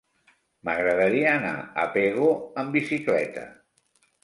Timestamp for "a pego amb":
1.83-2.77